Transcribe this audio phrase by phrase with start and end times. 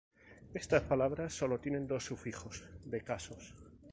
[0.55, 3.53] Estas palabras solo tienen dos sufijos de casos.